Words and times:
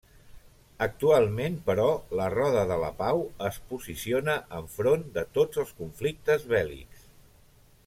Actualment, 0.85 1.57
però, 1.67 1.85
la 2.19 2.29
Roda 2.35 2.63
de 2.71 2.79
la 2.85 2.89
Pau 3.03 3.21
es 3.49 3.61
posiciona 3.75 4.39
enfront 4.63 5.05
de 5.19 5.25
tots 5.39 5.63
els 5.67 5.77
conflictes 5.83 6.51
bèl·lics. 6.57 7.07